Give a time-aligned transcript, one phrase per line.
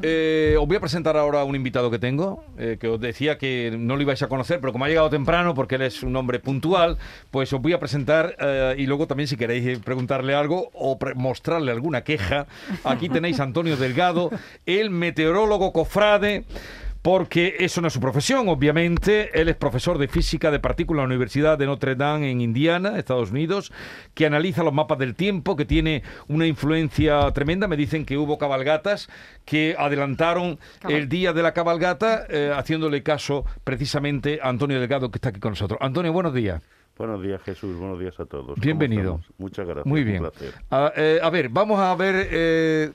[0.00, 3.36] Eh, os voy a presentar ahora a un invitado que tengo, eh, que os decía
[3.36, 6.14] que no lo ibais a conocer, pero como ha llegado temprano, porque él es un
[6.14, 6.98] hombre puntual,
[7.32, 11.72] pues os voy a presentar eh, y luego también si queréis preguntarle algo o mostrarle
[11.72, 12.46] alguna queja,
[12.84, 14.30] aquí tenéis Antonio Delgado,
[14.66, 16.44] el meteorólogo cofrade.
[17.08, 19.30] Porque eso no es su profesión, obviamente.
[19.40, 22.98] Él es profesor de física de partículas en la Universidad de Notre Dame en Indiana,
[22.98, 23.72] Estados Unidos,
[24.12, 27.66] que analiza los mapas del tiempo, que tiene una influencia tremenda.
[27.66, 29.08] Me dicen que hubo cabalgatas
[29.46, 35.16] que adelantaron el día de la cabalgata, eh, haciéndole caso precisamente a Antonio Delgado, que
[35.16, 35.78] está aquí con nosotros.
[35.80, 36.60] Antonio, buenos días.
[36.98, 37.74] Buenos días, Jesús.
[37.78, 38.48] Buenos días a todos.
[38.48, 39.22] ¿Cómo Bienvenido.
[39.38, 39.86] Muchas gracias.
[39.86, 40.18] Muy un bien.
[40.24, 40.52] placer.
[40.70, 42.92] A, eh, a ver, vamos a ver eh,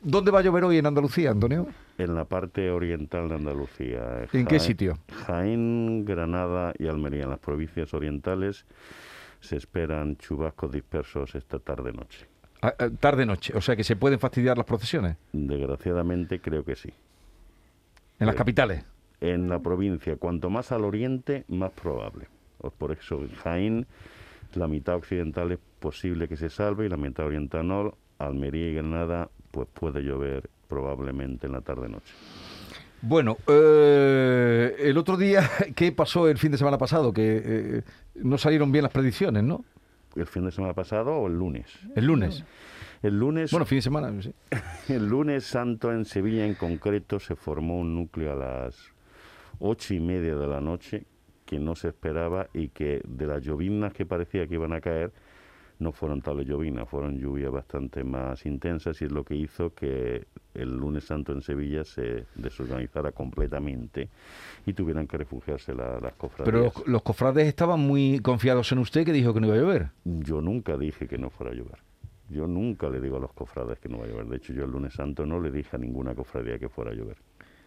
[0.00, 1.66] dónde va a llover hoy en Andalucía, Antonio.
[1.98, 4.26] En la parte oriental de Andalucía.
[4.32, 4.98] ¿En qué sitio?
[5.26, 7.24] Jaén, Granada y Almería.
[7.24, 8.64] En las provincias orientales
[9.40, 12.26] se esperan chubascos dispersos esta tarde-noche.
[12.62, 16.92] Ah, ah, Tarde-noche, o sea que se pueden fastidiar las procesiones Desgraciadamente creo que sí.
[18.18, 18.38] en las Sí.
[18.38, 18.84] capitales.
[19.20, 22.26] En la provincia, cuanto más al oriente, más probable.
[22.78, 23.86] Por eso en Jaén,
[24.54, 27.96] la mitad occidental es posible que se salve y la mitad oriental no.
[28.18, 32.12] Almería y Granada, pues puede llover probablemente en la tarde-noche.
[33.00, 37.12] Bueno, eh, el otro día, ¿qué pasó el fin de semana pasado?
[37.12, 37.82] Que eh,
[38.16, 39.64] no salieron bien las predicciones, ¿no?
[40.16, 41.66] ¿El fin de semana pasado o el lunes?
[41.94, 42.44] El lunes.
[43.02, 44.34] El lunes, Bueno, fin de semana, sí.
[44.92, 48.92] el lunes santo en Sevilla en concreto se formó un núcleo a las
[49.60, 51.04] ocho y media de la noche
[51.44, 55.12] que no se esperaba y que de las llovinas que parecía que iban a caer
[55.80, 60.26] no fueron tales llovinas, fueron lluvias bastante más intensas y es lo que hizo que
[60.54, 64.08] el lunes santo en Sevilla se desorganizara completamente
[64.66, 66.44] y tuvieran que refugiarse la- las cofradías.
[66.52, 69.60] Pero los, los cofrades estaban muy confiados en usted que dijo que no iba a
[69.60, 69.88] llover.
[70.04, 71.78] Yo nunca dije que no fuera a llover.
[72.30, 74.26] Yo nunca le digo a los cofrades que no va a llover.
[74.26, 76.94] De hecho, yo el lunes santo no le dije a ninguna cofradía que fuera a
[76.94, 77.16] llover.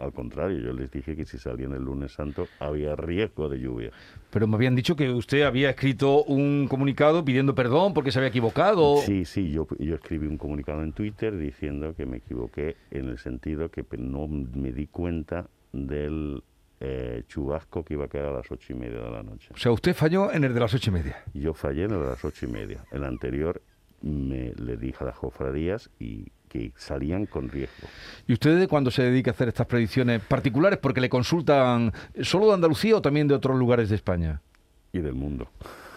[0.02, 3.92] Al contrario, yo les dije que si salían el lunes santo había riesgo de lluvia.
[4.32, 8.30] Pero me habían dicho que usted había escrito un comunicado pidiendo perdón porque se había
[8.30, 8.98] equivocado.
[8.98, 13.20] Sí, sí, yo, yo escribí un comunicado en Twitter diciendo que me equivoqué en el
[13.20, 16.44] sentido que no me di cuenta del
[16.80, 19.50] eh, chubasco que iba a caer a las ocho y media de la noche.
[19.54, 21.24] O sea, usted falló en el de las ocho y media.
[21.36, 22.84] Yo fallé en el de las ocho y media.
[22.92, 23.62] El anterior
[24.02, 27.88] me le dije a las cofradías y que salían con riesgo.
[28.28, 30.80] ¿Y usted de cuándo se dedica a hacer estas predicciones particulares?
[30.80, 34.42] Porque le consultan solo de Andalucía o también de otros lugares de España.
[34.92, 35.48] y del mundo.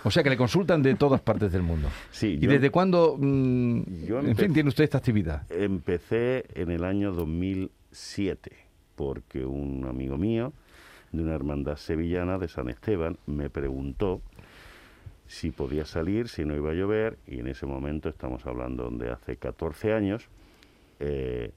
[0.04, 1.88] O sea, que le consultan de todas partes del mundo.
[2.12, 5.43] Sí, ¿Y desde cuándo, mm, yo en fin, tiene usted esta actividad?
[5.50, 8.53] Empecé en el año 2007
[8.94, 10.53] porque un amigo mío
[11.10, 14.22] de una hermandad sevillana de San Esteban me preguntó
[15.26, 19.10] si podía salir, si no iba a llover y en ese momento estamos hablando de
[19.10, 20.28] hace 14 años.
[21.00, 21.53] Eh,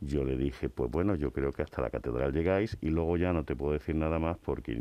[0.00, 3.32] yo le dije, pues bueno, yo creo que hasta la catedral llegáis y luego ya
[3.32, 4.78] no te puedo decir nada más porque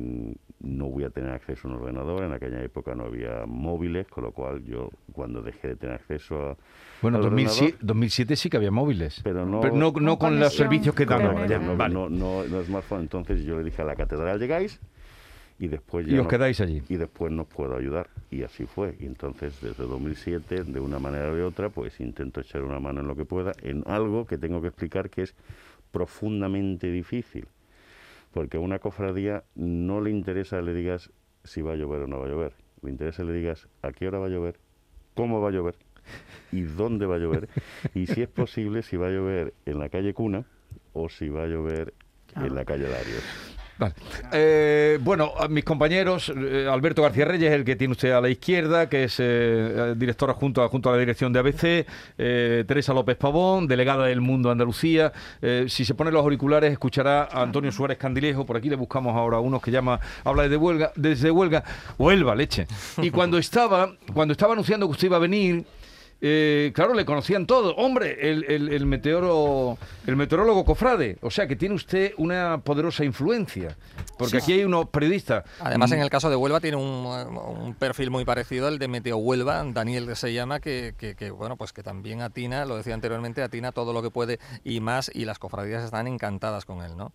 [0.60, 2.24] no voy a tener acceso a un ordenador.
[2.24, 6.50] En aquella época no había móviles, con lo cual yo cuando dejé de tener acceso
[6.50, 6.58] a...
[7.02, 9.22] Bueno, al 2007, ordenador, 2007 sí que había móviles.
[9.24, 11.24] pero no, no, no con Con los servicios que dan.
[11.24, 13.02] no, no, no, no, no smartphone.
[13.02, 14.80] Entonces yo le dije a la catedral llegáis
[15.64, 16.82] y después ya y os no- quedáis allí.
[16.90, 18.10] y después nos puedo ayudar.
[18.32, 18.96] Y así fue.
[19.00, 23.00] Y entonces desde 2007, de una manera o de otra, pues intento echar una mano
[23.02, 25.36] en lo que pueda, en algo que tengo que explicar que es
[25.92, 27.48] profundamente difícil.
[28.34, 31.12] Porque a una cofradía no le interesa le digas
[31.44, 32.54] si va a llover o no va a llover.
[32.82, 34.60] Le interesa que le digas a qué hora va a llover,
[35.14, 35.76] cómo va a llover
[36.52, 37.48] y dónde va a llover.
[37.94, 40.44] y si es posible, si va a llover en la calle Cuna
[40.94, 41.94] o si va a llover
[42.36, 43.53] en la calle Larios.
[43.78, 43.94] Vale.
[44.32, 48.88] Eh, bueno, mis compañeros, eh, Alberto García Reyes, el que tiene usted a la izquierda,
[48.88, 51.86] que es eh, directora junto a, junto a la dirección de ABC,
[52.18, 55.12] eh, Teresa López Pavón, delegada del Mundo Andalucía.
[55.68, 58.46] Si se pone los auriculares, escuchará a Antonio Suárez Candilejo.
[58.46, 61.64] Por aquí le buscamos ahora a uno que llama, habla desde Huelga, desde Huelga,
[61.98, 62.68] Huelva, leche.
[63.02, 65.66] Y cuando estaba, cuando estaba anunciando que usted iba a venir.
[66.22, 67.74] Eh, claro, le conocían todos.
[67.78, 71.18] Hombre, el, el, el meteoro, el meteorólogo cofrade.
[71.22, 73.76] O sea que tiene usted una poderosa influencia.
[74.18, 75.44] Porque aquí hay unos periodistas.
[75.60, 78.88] Además, Mm, en el caso de Huelva tiene un, un perfil muy parecido al de
[78.88, 82.78] Meteo Huelva, Daniel que se llama, que, que- que, bueno, pues que también atina, lo
[82.78, 86.84] decía anteriormente, atina todo lo que puede y más, y las cofradías están encantadas con
[86.84, 87.12] él, ¿no?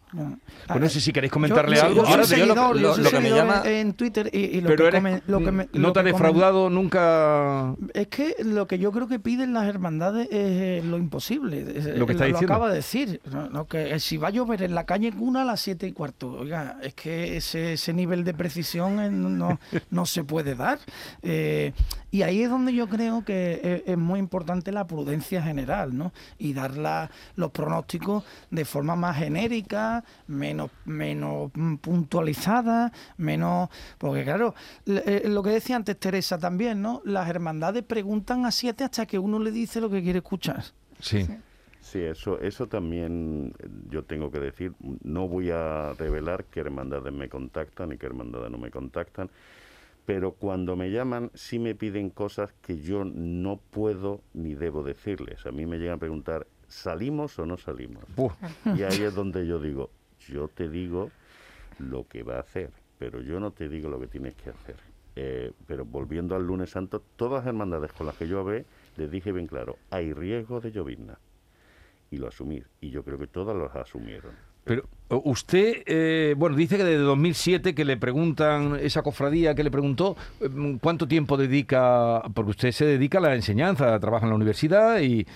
[0.67, 2.03] Pues no sé si queréis comentarle yo, algo.
[2.03, 4.39] Yo Ahora soy yo lo- seguidor, lo- soy lo que me llama- en, Twitter y,
[4.39, 7.75] y lo pero que eres, come- lo que me- no te ha defraudado nunca.
[7.95, 11.63] Es que lo que yo creo que piden las hermandades eh, lo imposible.
[11.97, 12.53] Lo que está diciendo.
[12.53, 13.21] acaba de decir.
[13.53, 15.93] No, que eh, si va a llover en la calle Cuna a las siete y
[15.93, 16.33] cuarto.
[16.33, 19.61] Oiga, es que ese, ese nivel de precisión eh, no,
[19.91, 20.81] no se puede dar.
[21.23, 26.13] y ahí es donde yo creo que es, muy importante la prudencia general, ¿no?
[26.39, 33.69] Y dar los pronósticos de forma más genérica, menos, menos puntualizada, menos.
[33.99, 34.55] Porque claro,
[34.87, 37.01] lo que decía antes Teresa también, ¿no?
[37.05, 40.63] Las hermandades preguntan a siete hasta que uno le dice lo que quiere escuchar.
[41.01, 41.27] Sí.
[41.81, 44.73] Sí, eso, eso también eh, yo tengo que decir.
[45.03, 49.31] No voy a revelar qué hermandades me contactan y qué hermandades no me contactan,
[50.05, 55.47] pero cuando me llaman sí me piden cosas que yo no puedo ni debo decirles.
[55.47, 58.05] A mí me llegan a preguntar, ¿salimos o no salimos?
[58.77, 59.91] Y ahí es donde yo digo,
[60.29, 61.11] yo te digo
[61.79, 64.77] lo que va a hacer, pero yo no te digo lo que tienes que hacer.
[65.21, 68.67] Eh, pero volviendo al lunes santo, todas las hermandades con las que yo hablé,
[68.97, 71.19] les dije bien claro, hay riesgo de llovizna.
[72.13, 72.63] Y lo asumí.
[72.81, 74.31] Y yo creo que todas las asumieron.
[74.63, 79.73] Pero usted, eh, bueno, dice que desde 2007 que le preguntan, esa cofradía que le
[79.73, 80.17] preguntó,
[80.49, 82.23] mm, ¿cuánto tiempo dedica?
[82.33, 85.27] Porque usted se dedica a la enseñanza, trabaja en la universidad, y,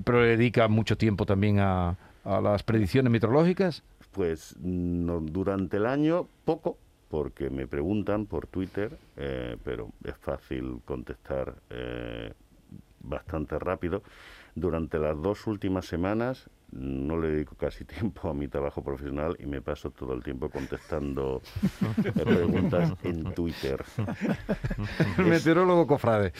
[0.00, 3.84] pero le dedica mucho tiempo también a, a las predicciones meteorológicas.
[4.10, 6.76] Pues no, durante el año, poco,
[7.08, 12.32] porque me preguntan por Twitter, eh, pero es fácil contestar eh,
[13.00, 14.02] bastante rápido.
[14.60, 19.46] Durante las dos últimas semanas no le dedico casi tiempo a mi trabajo profesional y
[19.46, 21.40] me paso todo el tiempo contestando
[22.14, 23.84] preguntas en Twitter.
[25.18, 26.32] meteorólogo cofrade.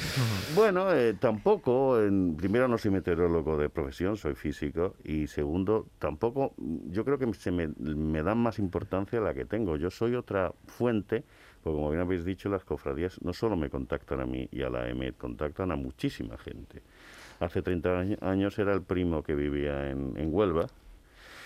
[0.54, 6.54] Bueno, eh, tampoco, en, primero no soy meteorólogo de profesión, soy físico, y segundo, tampoco,
[6.90, 9.76] yo creo que se me, me dan más importancia la que tengo.
[9.76, 11.24] Yo soy otra fuente,
[11.62, 14.70] porque como bien habéis dicho, las cofradías no solo me contactan a mí y a
[14.70, 16.82] la EMED, contactan a muchísima gente.
[17.40, 20.66] Hace 30 años era el primo que vivía en, en Huelva,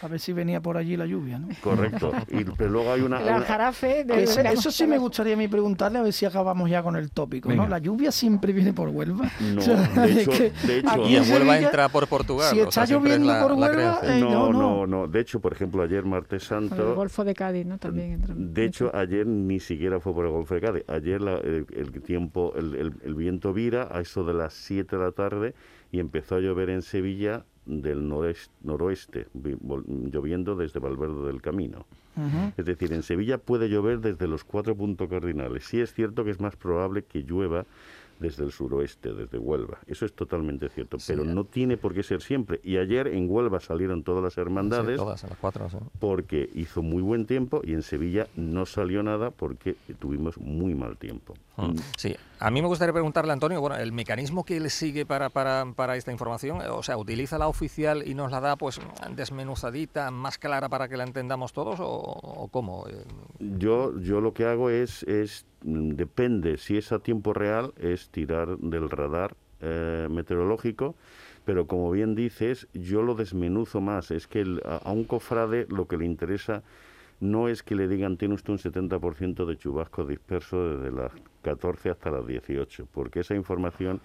[0.03, 1.47] a ver si venía por allí la lluvia, ¿no?
[1.61, 2.11] Correcto.
[2.29, 3.21] Y, pero luego hay una...
[3.21, 6.83] La jarafe de eso sí me gustaría a mí preguntarle a ver si acabamos ya
[6.83, 7.69] con el tópico, ¿no?
[7.69, 9.31] La lluvia siempre viene por Huelva.
[9.41, 9.63] No,
[10.05, 10.33] de, hecho,
[11.07, 12.51] Y en Huelva entra por Portugal.
[12.51, 14.01] Si está lloviendo por Huelva...
[14.03, 16.91] Eh, no, no, no, De hecho, por ejemplo, ayer martes santo...
[16.91, 17.79] el Golfo de Cádiz, ¿no?
[17.79, 18.35] También entra.
[18.37, 20.85] De hecho, ayer ni siquiera fue por el Golfo de Cádiz.
[20.89, 22.75] Ayer el, tiempo, el,
[23.05, 25.55] el viento vira a eso de las 7 de la tarde
[25.93, 29.29] y empezó a llover en Sevilla del noroeste,
[30.11, 31.87] lloviendo desde Valverde del Camino.
[32.57, 35.65] Es decir, en Sevilla puede llover desde los cuatro puntos cardinales.
[35.65, 37.67] Sí es cierto que es más probable que llueva
[38.19, 39.79] desde el suroeste, desde Huelva.
[39.87, 42.61] Eso es totalmente cierto, pero no tiene por qué ser siempre.
[42.63, 44.97] Y ayer en Huelva salieron todas las hermandades.
[44.97, 45.69] todas, a las cuatro.
[45.99, 50.97] Porque hizo muy buen tiempo y en Sevilla no salió nada porque tuvimos muy mal
[50.97, 51.35] tiempo.
[51.57, 51.63] Mm.
[51.63, 51.77] Mm.
[51.97, 55.67] Sí, a mí me gustaría preguntarle, Antonio, bueno, el mecanismo que él sigue para, para,
[55.75, 58.81] para esta información, o sea, ¿utiliza la oficial y nos la da pues
[59.15, 62.87] desmenuzadita, más clara para que la entendamos todos o, cómo?
[63.39, 68.59] Yo, yo lo que hago es, es depende, si es a tiempo real, es tirar
[68.59, 70.97] del radar eh, meteorológico,
[71.45, 74.11] pero como bien dices, yo lo desmenuzo más.
[74.11, 76.63] Es que a, un cofrade lo que le interesa
[77.21, 81.13] no es que le digan tiene usted un 70% de chubasco disperso desde las
[81.43, 84.01] 14 hasta las 18, porque esa información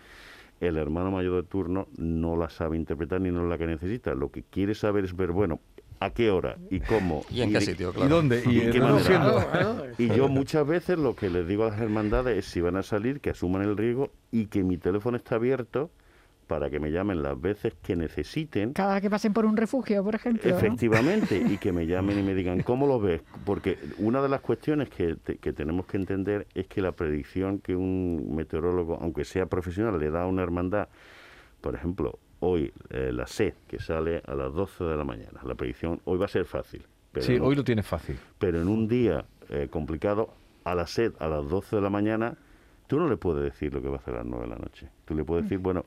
[0.60, 4.16] el hermano mayor de turno no la sabe interpretar ni no la que necesita.
[4.16, 5.60] Lo que quiere saber es ver, bueno,
[6.00, 7.26] a qué hora y cómo.
[7.32, 8.06] Y en qué sitio, claro.
[8.08, 8.44] ¿Y dónde?
[8.46, 9.94] ¿Y, en qué manera?
[9.98, 12.84] Y yo muchas veces lo que les digo a las hermandades es si van a
[12.84, 15.92] salir, que asuman el riesgo y que mi teléfono está abierto
[16.48, 18.74] para que me llamen las veces que necesiten.
[18.74, 20.50] Cada que pasen por un refugio, por ejemplo.
[20.50, 23.22] Efectivamente, y que me llamen y me digan, ¿cómo lo ves?
[23.46, 27.76] Porque una de las cuestiones que, que tenemos que entender es que la predicción que
[27.76, 30.88] un meteorólogo, aunque sea profesional, le da a una hermandad,
[31.60, 35.42] por ejemplo, hoy eh, la SED, que sale a las 12 de la mañana.
[35.44, 36.86] La predicción hoy va a ser fácil.
[37.20, 38.18] sí, hoy lo tiene fácil.
[38.38, 42.38] Pero en un día eh, complicado, a la SED a las 12 de la mañana,
[42.88, 44.58] tú no le puedes decir lo que va a hacer a las 9 de la
[44.58, 44.90] noche.
[45.06, 45.86] Tú le puedes decir, bueno,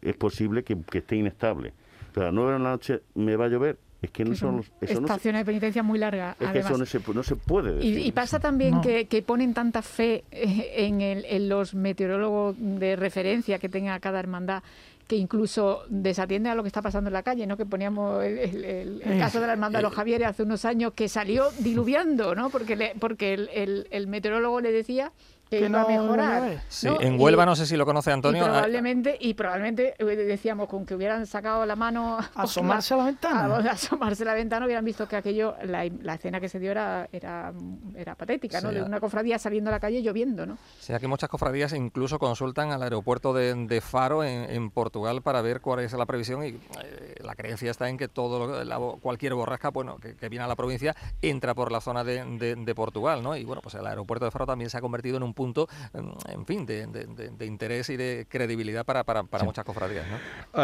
[0.00, 1.72] es posible que, esté inestable.
[2.12, 4.64] Pero a las 9 de la noche me va a llover, es que, no son,
[4.80, 6.36] estaciones de penitencia muy largas.
[6.40, 7.98] Es que eso no se, puede decir.
[7.98, 13.58] Y, pasa también que, ponen tanta fe eh, en, el, en los meteorólogos de referencia
[13.58, 14.62] que tenga cada hermandad
[15.06, 17.56] que incluso desatiende a lo que está pasando en la calle, ¿no?
[17.56, 21.50] Que poníamos el, caso de la hermandad de los Javieres hace unos años que salió
[21.58, 22.48] diluviando, ¿no?
[22.48, 25.12] Porque, porque el, meteorólogo le decía
[25.50, 26.40] que Que iba a no mejorar.
[26.42, 26.60] llueve.
[26.68, 27.00] Sí, ¿no?
[27.00, 28.40] en Y- Huelva no sé si lo conoce Antonio.
[28.42, 32.96] Y ah, probablemente, y probablemente eh, decíamos con que hubieran sacado la mano Asomarse a
[32.96, 33.54] la ventana.
[33.54, 36.58] a- a asomarse a la ventana hubieran visto que aquello, la, la escena que se
[36.58, 37.52] dio era, era,
[37.96, 38.70] era patética, ¿no?
[38.70, 40.54] Sí, de a- una cofradía saliendo a la calle lloviendo, ¿no?
[40.54, 45.22] O sea que muchas cofradías incluso consultan al aeropuerto de, de Faro en, en Portugal
[45.22, 48.64] para ver cuál es la previsión y eh, la creencia está en que todo lo-
[48.64, 52.24] la cualquier borrasca bueno, que, que viene a la provincia entra por la zona de,
[52.38, 53.36] de- de Portugal, ¿no?
[53.36, 56.30] Y bueno, pues el aeropuerto de Faro también se ha convertido en un punto, mm,
[56.32, 60.06] en fin, de, de- de- de interés y de credibilidad para, para, para muchas cofradías,
[60.08, 60.16] ¿no?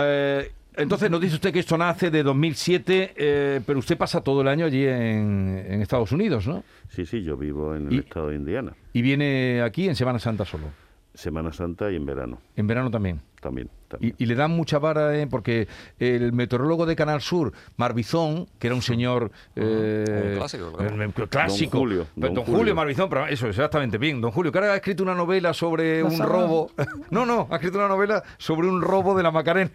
[0.03, 4.41] Eh, entonces nos dice usted que esto nace de 2007, eh, pero usted pasa todo
[4.43, 6.63] el año allí en, en Estados Unidos, ¿no?
[6.89, 8.73] Sí, sí, yo vivo en el Y- estado de Indiana.
[8.93, 10.67] Y viene aquí en Semana Santa solo,
[11.13, 13.21] Semana Santa y en verano en verano también.
[13.41, 13.69] también.
[14.01, 15.67] Y, y le dan mucha vara, eh, porque
[15.99, 19.31] el meteorólogo de Canal Sur, Marbizón, que era un señor...
[19.57, 21.29] eh, Un clásico, claro.
[21.29, 21.79] clásico.
[21.79, 22.59] Don Julio, Don, don Julio.
[22.59, 22.75] Julio.
[22.75, 24.21] Marbizón, pero eso, exactamente, bien.
[24.21, 26.71] Don Julio, que ahora ha escrito una novela sobre La un robo...
[27.11, 29.71] No, no, ha escrito una novela sobre un robo de la Macarena.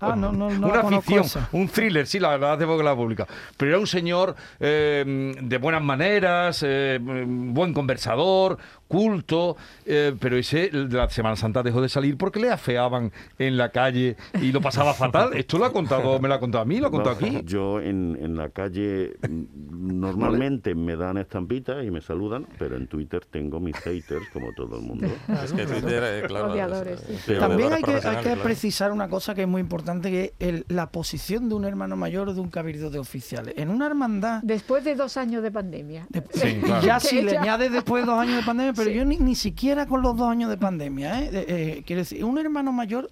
[0.00, 1.48] Ah, no, no, no la Una ficción, esa.
[1.52, 3.26] un thriller, sí, la verdad hace poco que la publica.
[3.56, 8.56] Pero era un señor eh, de buenas maneras, eh, buen conversador,
[8.86, 13.57] culto, eh, pero ese de la Semana Santa dejó de salir porque le afeaban en
[13.58, 15.30] la calle y lo pasaba fatal.
[15.34, 17.40] Esto lo ha contado, me lo ha contado a mí, lo ha contado No, aquí.
[17.44, 22.86] Yo en, en la calle mm, normalmente me dan estampitas y me saludan, pero en
[22.86, 25.06] Twitter tengo mis haters como todo el mundo.
[25.44, 27.34] Es que Twitter, claro, Odiadores, es- sí.
[27.38, 28.42] También hay que, hay que claro.
[28.42, 31.96] precisar una cosa que es muy importante, que es el- la posición de un hermano
[31.96, 33.54] mayor o de un cabildo de oficiales.
[33.56, 36.06] En una hermandad, Después de dos años de pandemia.
[36.10, 36.86] de- Sí, claro.
[36.86, 38.96] ya si le añades después dos años de pandemia, pero Sí.
[38.96, 41.30] yo ni, ni siquiera con los dos años de pandemia, ¿eh?
[41.30, 43.10] De- eh, quiero decir, un hermano mayor,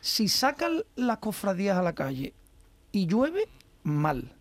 [0.00, 2.34] si sacan las cofradías a la calle
[2.92, 3.48] y llueve,
[3.82, 4.34] mal.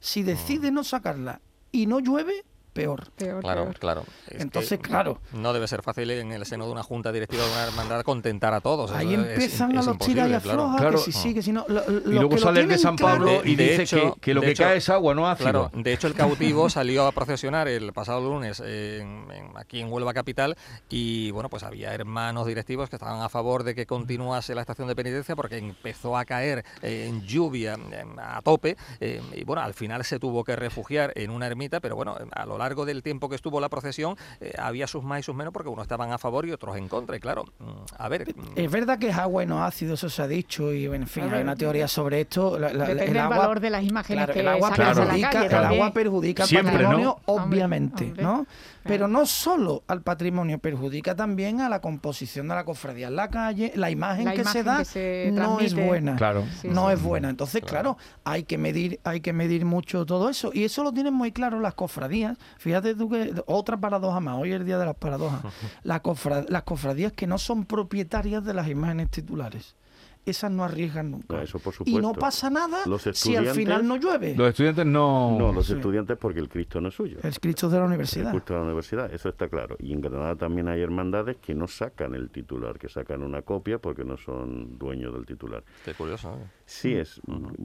[0.00, 1.40] Si decide no sacarla
[1.72, 2.44] y no llueve,
[2.74, 3.10] peor.
[3.16, 3.78] Peor, Claro, peor.
[3.78, 4.04] claro.
[4.28, 5.20] Es Entonces, claro.
[5.32, 8.52] No debe ser fácil en el seno de una junta directiva de una hermandad contentar
[8.52, 8.90] a todos.
[8.90, 10.98] Ahí eso es- empiezan es a los tiras y aflojas, Claro.
[10.98, 11.64] que si sí, que si no.
[11.68, 14.34] Lo- Y luego sale el de San Pablo claro- y de dice hecho- que, que
[14.34, 15.50] lo que hecho- cae es agua, no ácido.
[15.50, 19.90] Claro, de hecho el cautivo salió a procesionar el pasado lunes en- en- aquí en
[19.92, 20.56] Huelva Capital
[20.90, 24.88] y bueno, pues había hermanos directivos que estaban a favor de que continuase la estación
[24.88, 29.62] de penitencia porque empezó a caer eh, en lluvia em, a tope eh, y bueno,
[29.62, 33.02] al final se tuvo que refugiar en una ermita, pero bueno, a lo largo del
[33.02, 36.12] tiempo que estuvo la procesión eh, había sus más y sus menos porque unos estaban
[36.12, 37.64] a favor y otros en contra y claro, mm,
[37.98, 40.72] a ver, mm, Es verdad que es agua y no ácido, eso se ha dicho,
[40.72, 42.58] y en fin, A hay ver, una teoría sobre esto.
[42.58, 44.86] La- la- Depende el del agua, valor de las imágenes claro, que el agua sacas
[44.86, 46.78] a la perjudica, calle el agua perjudica al Siempre, ¿no?
[46.78, 48.46] patrimonio, Hombre, obviamente, hombre, ¿no?
[48.84, 49.12] Pero claro.
[49.14, 53.72] no solo al patrimonio, perjudica también a la composición de la cofradía en la calle,
[53.76, 56.16] la imagen La que se imagen da que se no es buena.
[56.16, 56.44] Claro.
[56.60, 56.92] Sí, no sí.
[56.94, 57.30] es buena.
[57.30, 57.96] Entonces, claro.
[58.24, 60.50] hay que medir, hay que medir mucho todo eso.
[60.52, 62.36] Y eso lo tienen muy claro las cofradías.
[62.58, 65.40] Fíjate tú que otra paradoja más, hoy es el día de las paradojas.
[65.82, 69.74] La cofra- las cofradías que no son propietarias de las imágenes titulares.
[70.26, 71.42] Esas no arriesgan nunca.
[71.42, 72.18] Eso por y no supuesto.
[72.20, 74.34] pasa nada Los si al final no llueve.
[74.34, 75.36] Los estudiantes no...
[75.38, 75.74] No, los Sí.
[75.74, 77.18] estudiantes porque el Cristo no es suyo.
[77.22, 78.30] El Cristo de la El universidad.
[78.30, 79.76] culto de la universidad, eso está claro.
[79.80, 83.78] Y en Granada también hay hermandades que no sacan el titular, que sacan una copia
[83.78, 85.62] porque no son dueños del titular.
[85.84, 86.30] qué curioso.
[86.40, 86.46] ¿eh?
[86.66, 87.20] Sí es.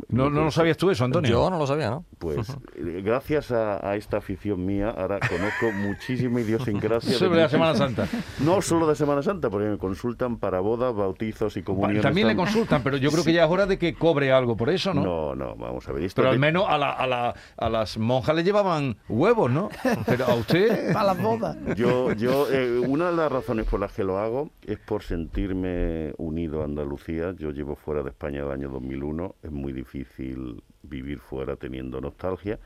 [0.09, 1.29] No, no lo sabías tú eso, Antonio.
[1.29, 2.03] Yo no lo sabía, ¿no?
[2.17, 7.11] Pues eh, gracias a, a esta afición mía, ahora conozco muchísima idiosincrasia.
[7.13, 8.07] de Sobre la muchos- Semana Santa.
[8.43, 12.01] No solo de Semana Santa, porque me consultan para bodas, bautizos y comuniones.
[12.01, 14.55] También le tam- consultan, pero yo creo que ya es hora de que cobre algo
[14.57, 15.03] por eso, ¿no?
[15.03, 16.03] No, no, vamos a ver.
[16.03, 19.69] Esto Pero al menos a, la- a, la- a las monjas le llevaban huevos, ¿no?
[20.05, 20.93] Pero a usted...
[20.93, 21.57] Para las bodas.
[21.75, 26.13] Yo, yo eh, una de las razones por las que lo hago es por sentirme
[26.17, 27.33] unido a Andalucía.
[27.37, 29.35] Yo llevo fuera de España del año 2001.
[29.43, 32.59] Es muy difícil vivir fuera teniendo nostalgia.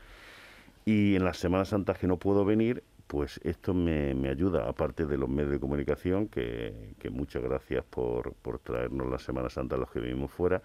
[0.84, 2.82] Y en las Semanas Santas que no puedo venir,
[3.14, 7.84] pues esto me, me ayuda, aparte de los medios de comunicación, que, que muchas gracias
[7.88, 10.60] por, por traernos las Semanas Santas a los que vivimos fuera.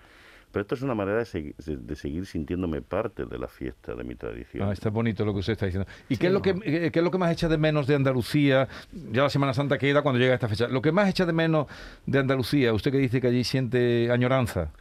[0.51, 4.15] Pero esto es una manera de, de seguir sintiéndome parte de la fiesta, de mi
[4.15, 4.67] tradición.
[4.67, 5.87] Ah, está bonito lo que usted está diciendo.
[6.09, 7.93] ¿Y qué, es lo que, eh, qué es lo que más echa de menos de
[7.93, 8.67] Andalucía?
[9.11, 10.67] Ya la Semana Santa queda cuando llega esta fecha.
[10.67, 11.67] Lo que más echa de menos
[12.07, 14.71] de Andalucía, usted que dice que allí siente añoranza.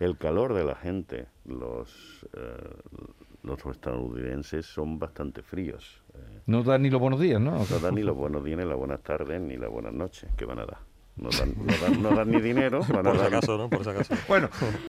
[0.00, 6.00] El calor de la gente, los, eh, los estadounidenses son bastante fríos.
[6.46, 7.52] No da ni los buenos días, ¿no?
[7.52, 10.30] no dan ni los buenos días, ni las buenas tardes, ni las buenas noches.
[10.36, 10.78] ¿Qué van a dar?
[11.16, 13.70] No dan, no dan, no dan ni dinero, van a Por si dar acaso, ¿no?
[13.70, 14.14] Por si acaso.
[14.28, 14.48] Bueno,